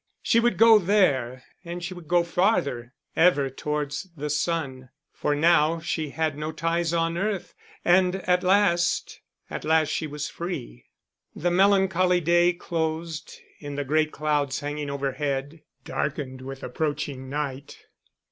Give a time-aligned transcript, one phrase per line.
[0.23, 5.79] She would go there and she would go farther, ever towards the sun; for now
[5.79, 7.53] she had no ties on earth,
[7.85, 10.85] and at last, at last she was free.
[11.35, 17.85] The melancholy day closed in the great clouds hanging overhead darkened with approaching night.